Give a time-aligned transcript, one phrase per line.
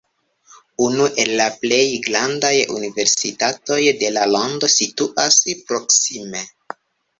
[0.85, 6.45] Unu el la plej grandaj universitatoj de la lando situas proksime.